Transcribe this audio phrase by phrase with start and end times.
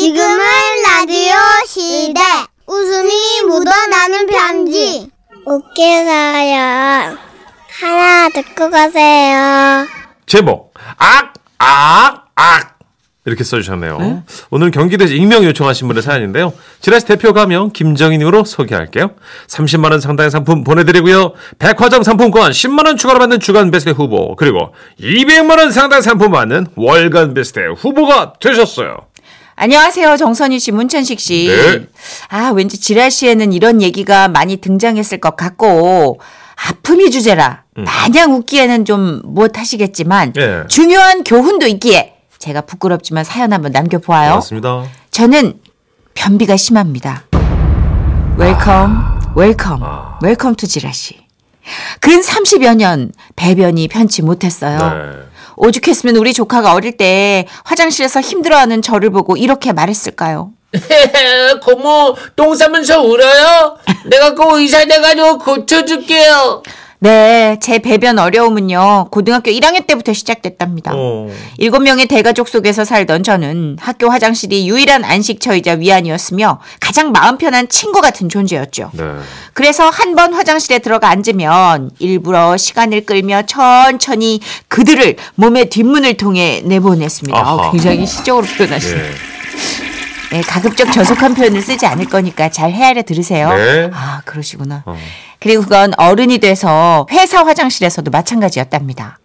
[0.00, 0.38] 지금은
[0.84, 1.32] 라디오
[1.66, 2.20] 시대.
[2.66, 3.10] 웃음이
[3.48, 5.08] 묻어나는 편지.
[5.46, 7.16] 웃겨서요.
[7.80, 9.86] 하나 듣고 가세요.
[10.26, 12.78] 제목 악, 악, 악
[13.24, 14.24] 이렇게 써주셨네요.
[14.50, 16.52] 오늘 경기도에서 익명 요청하신 분의 사연인데요.
[16.82, 19.12] 지라시 대표 가명 김정인으로 소개할게요.
[19.48, 21.32] 30만 원 상당의 상품 보내드리고요.
[21.58, 26.66] 백화점 상품권 10만 원 추가로 받는 주간 베스트 후보 그리고 200만 원 상당의 상품 받는
[26.76, 28.98] 월간 베스트 후보가 되셨어요.
[29.58, 30.18] 안녕하세요.
[30.18, 31.48] 정선희 씨, 문천식 씨.
[31.48, 31.86] 네.
[32.28, 36.20] 아, 왠지 지라시에는 이런 얘기가 많이 등장했을 것 같고,
[36.68, 40.64] 아픔이 주제라 마냥 웃기에는 좀 뭣하시겠지만, 예.
[40.68, 44.30] 중요한 교훈도 있기에 제가 부끄럽지만 사연 한번 남겨보아요.
[44.32, 44.84] 고맙습니다.
[45.10, 45.54] 저는
[46.14, 47.24] 변비가 심합니다.
[48.36, 50.18] Welcome, welcome, 아.
[50.22, 51.18] Welcome to 지라시.
[52.00, 54.78] 근 30여 년 배변이 편치 못했어요.
[54.78, 55.25] 네.
[55.56, 60.52] 오죽했으면 우리 조카가 어릴 때 화장실에서 힘들어하는 저를 보고 이렇게 말했을까요?
[61.62, 63.78] 고모 똥 싸면서 울어요?
[64.06, 66.62] 내가 꼭 의사 돼가지고 고쳐줄게요.
[66.98, 70.92] 네, 제 배변 어려움은요, 고등학교 1학년 때부터 시작됐답니다.
[70.94, 71.28] 어.
[71.58, 78.00] 일곱 명의 대가족 속에서 살던 저는 학교 화장실이 유일한 안식처이자 위안이었으며 가장 마음 편한 친구
[78.00, 78.90] 같은 존재였죠.
[78.94, 79.04] 네.
[79.52, 87.38] 그래서 한 번 화장실에 들어가 앉으면 일부러 시간을 끌며 천천히 그들을 몸의 뒷문을 통해 내보냈습니다.
[87.38, 87.66] 아하.
[87.66, 89.02] 아, 굉장히 시적으로 표현하시네요.
[89.02, 89.10] 네.
[90.32, 93.54] 네, 가급적 저속한 표현을 쓰지 않을 거니까 잘 헤아려 들으세요.
[93.54, 93.90] 네.
[93.92, 94.82] 아, 그러시구나.
[94.86, 94.96] 어.
[95.40, 99.18] 그리고 그건 어른이 돼서 회사 화장실에서도 마찬가지였답니다.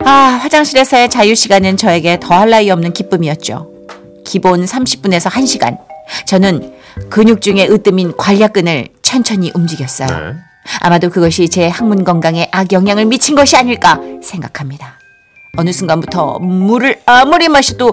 [0.00, 3.70] 아, 화장실에서의 자유 시간은 저에게 더할 나위 없는 기쁨이었죠.
[4.24, 5.78] 기본 30분에서 1시간.
[6.26, 6.74] 저는
[7.10, 10.08] 근육 중에 으뜸인 관략근을 천천히 움직였어요.
[10.08, 10.36] 네.
[10.80, 14.95] 아마도 그것이 제 항문 건강에 악영향을 미친 것이 아닐까 생각합니다.
[15.56, 17.92] 어느 순간부터 물을 아무리 마셔도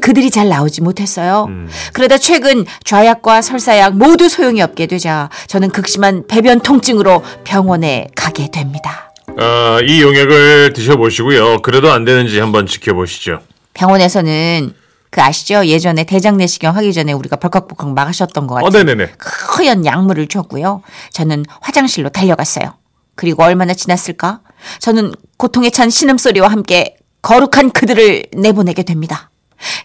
[0.00, 1.48] 그들이 잘 나오지 못했어요.
[1.92, 9.12] 그러다 최근 좌약과 설사약 모두 소용이 없게 되자 저는 극심한 배변 통증으로 병원에 가게 됩니다.
[9.38, 11.62] 어, 이 용액을 드셔보시고요.
[11.62, 13.40] 그래도 안 되는지 한번 지켜보시죠.
[13.74, 14.74] 병원에서는
[15.10, 15.64] 그 아시죠?
[15.66, 18.66] 예전에 대장 내시경 하기 전에 우리가 벌컥벌컥 막으셨던 것 같아요.
[18.66, 19.12] 어, 네네네.
[19.56, 20.82] 하얀 약물을 줬고요.
[21.12, 22.74] 저는 화장실로 달려갔어요.
[23.14, 24.40] 그리고 얼마나 지났을까?
[24.80, 29.30] 저는 고통에 찬 신음소리와 함께 거룩한 그들을 내보내게 됩니다.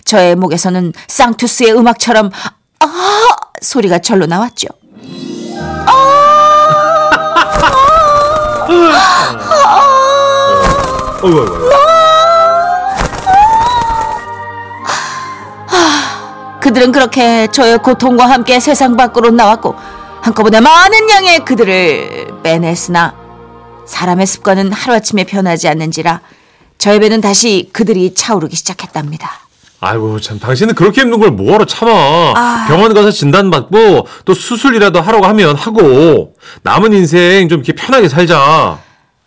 [0.06, 2.32] 저의 목에서는 쌍투스의 음악처럼
[2.80, 3.28] 아
[3.62, 4.68] 소리가 절로 나왔죠.
[11.22, 11.70] 어이구, 어이구.
[16.62, 19.76] 그들은 그렇게 저의 고통과 함께 세상 밖으로 나왔고
[20.22, 23.14] 한꺼번에 많은 양의 그들을 빼냈으나
[23.86, 26.22] 사람의 습관은 하루아침에 변하지 않는지라
[26.84, 29.32] 저의 배는 다시 그들이 차오르기 시작했답니다.
[29.80, 35.56] 아이고 참 당신은 그렇게 힘든 걸 뭐하러 참아 병원 가서 진단받고 또 수술이라도 하라고 하면
[35.56, 38.82] 하고 남은 인생 좀 이렇게 편하게 살자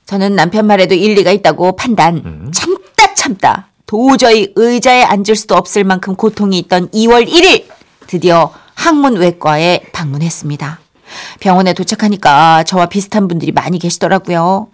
[0.05, 2.51] 저는 남편 말에도 일리가 있다고 판단.
[2.53, 3.69] 참다 참다.
[3.87, 7.65] 도저히 의자에 앉을 수도 없을 만큼 고통이 있던 2월 1일
[8.07, 10.81] 드디어 항문외과에 방문했습니다.
[11.41, 14.69] 병원에 도착하니까 저와 비슷한 분들이 많이 계시더라고요.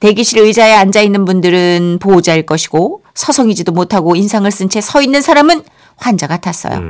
[0.00, 5.62] 대기실 의자에 앉아 있는 분들은 보호자일 것이고 서성이지도 못하고 인상을 쓴 채 서 있는 사람은
[5.96, 6.80] 환자 같았어요.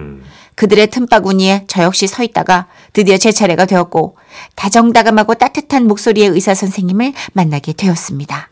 [0.54, 4.16] 그들의 틈바구니에 저 역시 서 있다가 드디어 제 차례가 되었고
[4.56, 8.48] 다정다감하고 따뜻한 목소리의 의사 선생님을 만나게 되었습니다.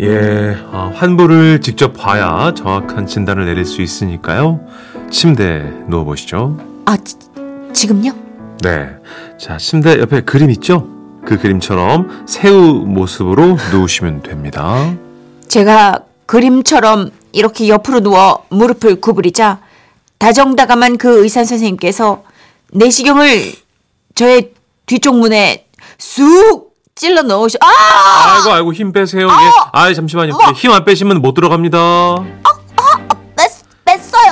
[0.00, 4.58] 예 아, 환부를 직접 봐야 정확한 진단을 내릴 수 있으니까요
[5.08, 7.14] 침대에 누워보시죠 아, 지,
[7.72, 8.12] 지금요?
[8.62, 8.88] 네
[9.38, 10.86] 자 침대 옆에 그림 있죠
[11.26, 14.94] 그 그림처럼 새우 모습으로 누우시면 됩니다
[15.48, 19.60] 제가 그림처럼 이렇게 옆으로 누워 무릎을 구부리자
[20.18, 22.22] 다정다감한 그 의사 선생님께서
[22.72, 23.52] 내시경을
[24.14, 24.52] 저의
[24.86, 25.66] 뒤쪽 문에
[25.98, 27.58] 쑥 찔러 넣으셔.
[27.60, 28.36] 아!
[28.36, 29.30] 아이고 아이고 힘 빼세요 예.
[29.72, 32.53] 아 잠시만요 힘 안 빼시면 못 들어갑니다 뺐, 뺐어요.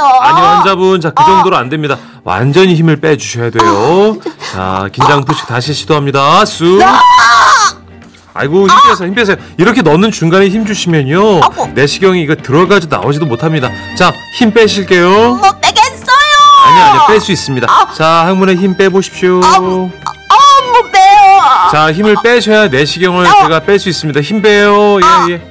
[0.05, 0.45] 아니요.
[0.45, 1.97] 환자분 자 그 정도로 안 됩니다.
[2.25, 4.17] 완전히 힘을 빼 주셔야 돼요.
[4.53, 6.45] 자 긴장 푸시 다시 시도합니다.
[6.45, 6.81] 쑥
[8.35, 9.37] 아이고 힘 빼세요 힘 빼세요.
[9.59, 11.41] 이렇게 넣는 중간에 힘 주시면요.
[11.75, 13.71] 내시경이 이거 들어가지도 나오지도 못합니다.
[13.97, 15.35] 자 힘 빼실게요.
[15.37, 16.17] 못 빼겠어요.
[16.65, 17.67] 아니요 아니요 뺄수 있습니다.
[17.95, 19.41] 자 항문에 힘 빼보십시오.
[19.45, 19.91] 아, 못
[20.91, 21.43] 빼요.
[21.71, 24.21] 자 힘을 빼셔야 내시경을 제가 뺄 수 있습니다.
[24.23, 24.99] 힘 빼요.
[25.29, 25.43] 예예.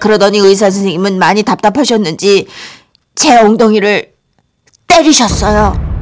[0.00, 2.46] 그러더니 의사 선생님은 많이 답답하셨는지
[3.14, 4.12] 제 엉덩이를
[4.86, 5.92] 때리셨어요.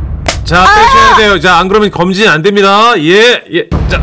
[0.44, 4.00] 자 빼셔야 돼요 자 안 그러면 검진 안 됩니다 예 예 자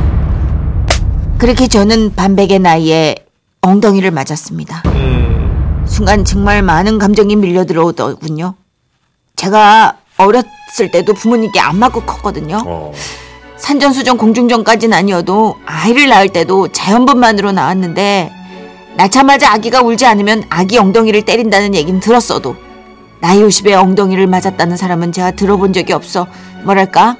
[1.38, 3.15] 그렇게 저는 반백의 나이에
[3.62, 4.81] 엉덩이를 맞았습니다.
[4.88, 8.56] 음, 순간 정말 많은 감정이 밀려 들어오더군요.
[9.36, 12.63] 제가 어렸을 때도 부모님께 안 맞고 컸거든요.
[12.65, 12.92] 어.
[13.57, 18.31] 산전수전 공중전까지는 아니어도 아이를 낳을 때도 자연분만으로 낳았는데
[18.95, 22.56] 낳자마자 아기가 울지 않으면 아기 엉덩이를 때린다는 얘기는 들었어도
[23.19, 26.27] 나이 50에 엉덩이를 맞았다는 사람은 제가 들어본 적이 없어
[26.63, 27.17] 뭐랄까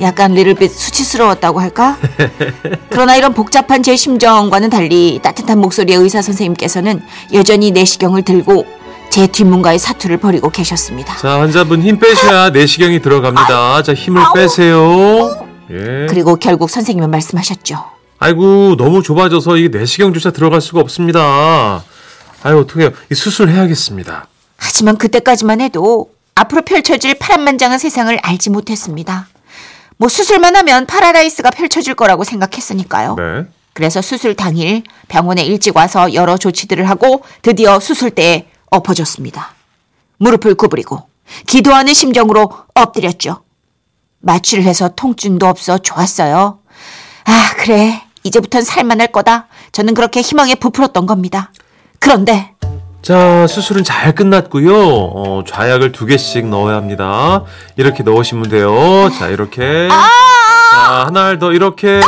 [0.00, 1.96] 약간 리를빛 수치스러웠다고 할까?
[2.88, 7.02] 그러나 이런 복잡한 제 심정과는 달리 따뜻한 목소리의 의사 선생님께서는
[7.32, 8.64] 여전히 내시경을 들고
[9.10, 11.16] 제 뒷문가의 사투를 벌이고 계셨습니다.
[11.16, 13.82] 자, 환자분 힘 빼셔야 내시경이 들어갑니다.
[13.82, 15.46] 자, 힘을 빼세요.
[15.70, 16.06] 예.
[16.08, 17.76] 그리고 결국 선생님은 말씀하셨죠.
[18.20, 21.82] 아이고, 너무 좁아져서 이게 내시경조차 들어갈 수가 없습니다.
[22.42, 22.90] 아유, 어떡해요.
[23.10, 24.26] 이 수술해야겠습니다.
[24.58, 29.28] 하지만 그때까지만 해도 앞으로 펼쳐질 파란만장한 세상을 알지 못했습니다.
[29.96, 33.16] 뭐 수술만 하면 파라다이스가 펼쳐질 거라고 생각했으니까요.
[33.16, 33.46] 네.
[33.72, 39.54] 그래서 수술 당일 병원에 일찍 와서 여러 조치들을 하고 드디어 수술대에 엎어졌습니다.
[40.18, 41.08] 무릎을 구부리고
[41.46, 43.42] 기도하는 심정으로 엎드렸죠.
[44.20, 46.58] 마취를 해서 통증도 없어 좋았어요.
[47.24, 48.02] 아, 그래.
[48.24, 49.46] 이제부턴 살만할 거다.
[49.72, 51.52] 저는 그렇게 희망에 부풀었던 겁니다.
[52.00, 52.52] 그런데
[53.02, 54.74] 자, 수술은 잘 끝났고요.
[54.76, 57.44] 어, 좌약을 두 개씩 넣어야 합니다.
[57.76, 59.08] 이렇게 넣으시면 돼요.
[59.18, 59.88] 자, 이렇게.
[59.88, 61.88] 자, 하나를 더 이렇게.
[61.96, 62.02] 예.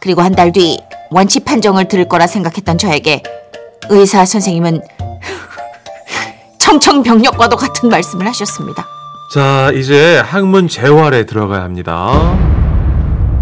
[0.00, 0.78] 그리고 한 달 뒤
[1.10, 3.22] 원치 판정을 들을 거라 생각했던 저에게
[3.90, 4.82] 의사 선생님은
[6.58, 8.86] 청청병력과도 같은 말씀을 하셨습니다.
[9.32, 12.36] 자, 이제 항문 재활에 들어가야 합니다.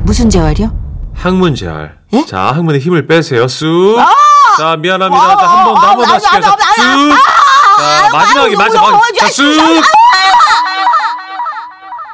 [0.02, 0.70] 무슨 재활이요?
[1.14, 1.96] 항문 재활.
[2.12, 2.24] 예?
[2.26, 3.48] 자, 항문에 힘을 빼세요.
[3.48, 3.96] 쑥.
[4.62, 5.36] 자, 미안합니다.
[5.36, 6.40] 자, 한 번 더, 한번더 하실게요.
[6.40, 7.10] 자, 쑥.
[7.78, 9.02] 자, 마지막이 마지막.
[9.18, 9.82] 자, 쑥.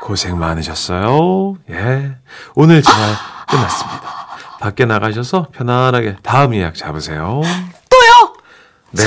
[0.00, 1.56] 고생 많으셨어요.
[1.71, 2.12] 예.
[2.55, 3.15] 오늘 재활
[3.50, 4.29] 끝났습니다.
[4.61, 7.43] 밖에 나가셔서 편안하게 다음 예약 잡으세요.
[7.91, 8.33] 또요?
[8.93, 9.03] 네.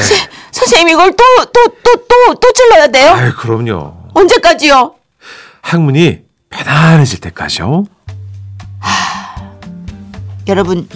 [0.52, 3.14] 선생님 이걸 또 또 또 또 또 찔러야 돼요?
[3.14, 3.96] 아유, 그럼요.
[4.14, 4.94] 언제까지요?
[5.64, 6.20] 항문이
[6.52, 7.86] 편안해질 때까지요.
[10.48, 10.88] 여러분,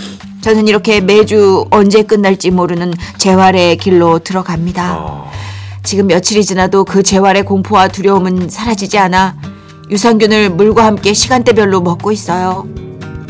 [0.45, 4.97] 저는 이렇게 매주 언제 끝날지 모르는 재활의 길로 들어갑니다.
[4.99, 5.31] 어,
[5.81, 9.37] 지금 며칠이 지나도 그 재활의 공포와 두려움은 사라지지 않아
[9.89, 12.67] 유산균을 물과 함께 시간대별로 먹고 있어요.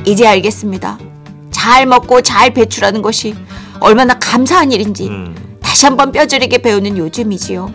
[0.04, 1.00] 이제 알겠습니다.
[1.52, 3.34] 잘 먹고 잘 배출하는 것이
[3.80, 5.58] 얼마나 감사한 일인지 음.
[5.62, 7.72] 다시 한번 뼈저리게 배우는 요즘이지요.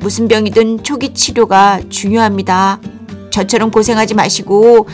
[0.00, 2.80] 무슨 병이든 초기 치료가 중요합니다.
[3.28, 4.88] 저처럼 고생하지 마시고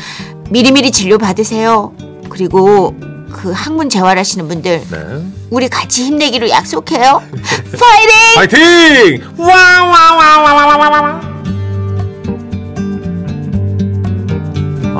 [0.51, 1.93] 미리미리 진료 받으세요.
[2.29, 2.97] 그리고
[3.33, 5.23] 그 학문 재활하시는 분들 네.
[5.51, 7.23] 우리 같이 힘내기로 약속해요.
[7.79, 8.35] 파이팅!
[8.37, 9.35] 파이팅!
[9.39, 11.29] 와와와와와와와.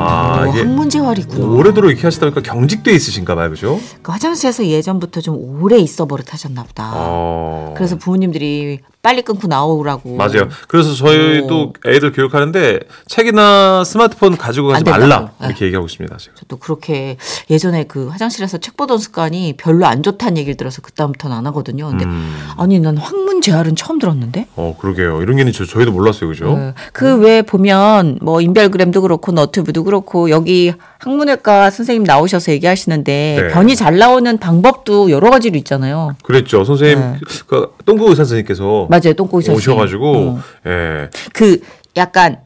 [0.01, 1.45] 아, 어, 이게 학문 재활이구나.
[1.45, 3.81] 오래도록 이렇게 하시다 보니까 경직돼 있으신가 봐요, 그죠?
[4.01, 6.91] 그 화장실에서 예전부터 좀 오래 있어 버릇 하셨나 보다.
[6.95, 7.73] 어.
[7.75, 10.17] 그래서 부모님들이 빨리 끊고 나오라고.
[10.17, 10.49] 맞아요.
[10.67, 14.83] 그래서 저희도 애들 교육하는데 책이나 스마트폰 가지고 가지.
[14.83, 15.47] 말라 네.
[15.47, 16.17] 이렇게 얘기하고 있습니다.
[16.17, 16.35] 지금.
[16.35, 17.15] 저도 그렇게
[17.49, 21.87] 예전에 그 화장실에서 책 보던 습관이 별로 안 좋다는 얘기를 들어서 그다음부터는 안 하거든요.
[21.87, 22.35] 근데 음.
[22.57, 24.47] 아니 난 학문 재활은 처음 들었는데.
[24.57, 25.21] 어, 그러게요.
[25.21, 26.73] 이런 게 저, 저희도 몰랐어요, 그죠?
[26.91, 33.47] 그 외에 보면 뭐 인별그램도 그렇고 너튜브도 그렇고 여기 학문외과 선생님 나오셔서 얘기하시는데 네.
[33.53, 36.15] 변이 잘 나오는 방법도 여러 가지로 있잖아요.
[36.23, 36.63] 그랬죠.
[36.63, 37.19] 선생님, 네.
[37.47, 39.77] 그 똥구 의사 선생님께서 맞아요, 똥꼬 의사 선생님.
[39.77, 40.41] 오셔 가지고, 어.
[40.67, 41.61] 예, 그
[41.95, 42.39] 약간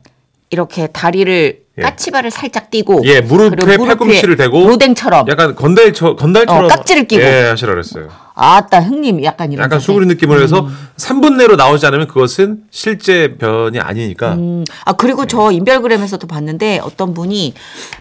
[0.51, 1.81] 이렇게 다리를 예.
[1.81, 7.23] 까치발을 살짝 띄고 예, 무릎에 팔꿈치를 대고 로댕처럼 약간 건달처, 건달처럼 어, 깍지를 끼고.
[7.23, 8.09] 예, 하시라 그랬어요.
[8.35, 9.79] 아따 형님 약간 이런 약간.
[9.79, 10.89] 수그린 느낌으로 해서 음.
[10.97, 17.13] 3분 내로 나오지 않으면 그것은 실제 변이 아니니까 음, 아 그리고 저 인별그램에서도 봤는데 어떤
[17.15, 17.53] 분이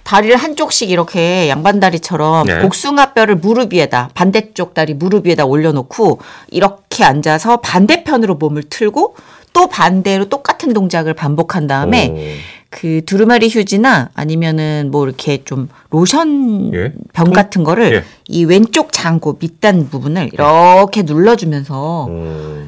[0.04, 2.60] 다리를 한쪽씩 이렇게 양반다리처럼 네.
[2.60, 6.18] 복숭아뼈를 무릎 위에다 반대쪽 다리 무릎 위에다 올려놓고
[6.50, 9.16] 이렇게 앉아서 반대편으로 몸을 틀고
[9.52, 12.61] 또 반대로 똑같은 동작을 반복한 다음에 오.
[12.72, 16.92] 그 두루마리 휴지나 아니면은 뭐 이렇게 좀 로션 예.
[17.12, 17.34] 병 통?
[17.34, 18.04] 같은 거를 예.
[18.26, 22.62] 이 왼쪽 장고 밑단 부분을 이렇게 눌러주면서 오.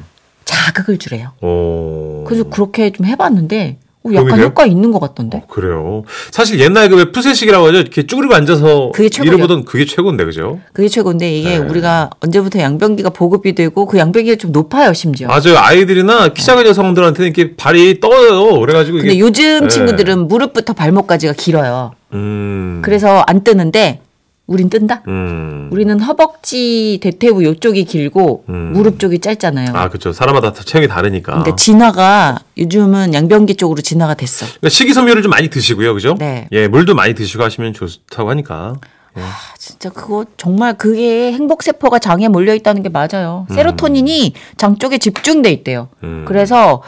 [0.45, 1.31] 자극을 주래요.
[1.41, 2.23] 오.
[2.25, 4.39] 그래서 그렇게 좀 해봤는데 어, 약간?
[4.39, 5.39] 효과 있는 것 같던데.
[5.39, 6.03] 어, 그래요.
[6.31, 7.77] 사실 옛날에 그왜 푸세식이라고 하죠.
[7.79, 8.91] 이렇게 쭈그리고 앉아서.
[8.97, 10.59] 일을 보던 그게 최고인데 그죠?
[10.73, 11.57] 그게 최고인데 이게 네.
[11.57, 15.27] 우리가 언제부터 양변기가 보급이 되고 그 양변기가 좀 높아요 심지어.
[15.27, 15.57] 맞아요.
[15.57, 18.59] 아이들이나 키 작은 여성들한테는 이렇게 발이 떠요.
[18.59, 19.67] 그래가지고 근데 요즘 네.
[19.67, 21.93] 친구들은 무릎부터 발목까지가 길어요.
[22.13, 22.81] 음.
[22.83, 24.01] 그래서 안 뜨는데
[24.47, 25.01] 우린 뜬다.
[25.07, 25.69] 음.
[25.71, 28.73] 우리는 허벅지 대퇴부 요쪽이 길고 음.
[28.73, 29.71] 무릎 쪽이 짧잖아요.
[29.73, 30.11] 아, 그렇죠.
[30.13, 31.31] 사람마다 다 체형이 다르니까.
[31.33, 34.45] 그러니까 진화가 요즘은 양변기 쪽으로 진화가 됐어.
[34.45, 35.93] 그러니까 식이섬유를 좀 많이 드시고요.
[35.95, 36.15] 그죠?
[36.19, 36.47] 네.
[36.51, 38.75] 예, 물도 많이 드시고 하시면 좋다고 하니까.
[39.17, 39.21] 예.
[39.57, 43.47] 진짜 그거 정말 그게 행복 세포가 장에 몰려 있다는 게 맞아요.
[43.49, 45.87] 세로토닌이 장 쪽에 집중돼 있대요.
[46.03, 46.25] 음.
[46.27, 46.83] 그래서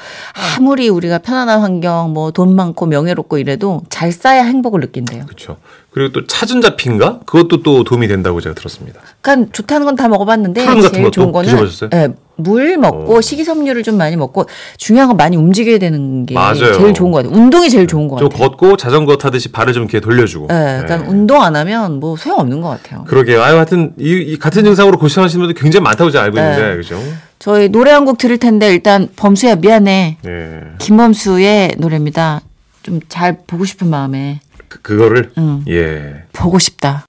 [0.57, 5.25] 아무리 우리가 편안한 환경, 뭐 돈 많고 명예롭고 이래도 잘 쌓야 행복을 느낀대요.
[5.25, 5.55] 그렇죠.
[5.97, 7.21] 그리고 또 차전자피인가?
[7.25, 9.01] 그것도 또 도움이 된다고 제가 들었습니다.
[9.21, 11.89] 그러니까 좋다는 건 다 먹어봤는데 제일 좋은 거는 드셔보셨어요?
[11.95, 13.21] 예, 물 먹고 어.
[13.21, 14.45] 식이섬유를 좀 많이 먹고
[14.77, 16.73] 중요한 건 많이 움직여야 되는 게 맞아요.
[16.73, 17.33] 제일 좋은 거 같아요.
[17.33, 18.49] 운동이 제일 좋은 거좀 같아요.
[18.49, 20.45] 걷고 자전거 타듯이 발을 좀 이렇게 돌려주고.
[20.51, 21.05] 예, 그러니까 네.
[21.07, 23.05] 운동 안 하면 뭐 소용 없는 것 같아요.
[23.05, 23.41] 그러게요.
[23.41, 26.75] 아유, 하여튼 이, 이 같은 증상으로 고생하시는 분들 굉장히 많다고 제가 알고 있는데, 네.
[26.75, 27.01] 그죠?
[27.39, 30.17] 저희 노래 한 곡 들을 텐데 일단 범수야 미안해.
[30.27, 30.59] 예.
[30.77, 32.41] 김범수의 노래입니다.
[32.83, 35.63] 좀 잘 보고 싶은 마음에 그, 그거를 응.
[35.67, 36.23] 예.
[36.33, 37.06] 보고 싶다.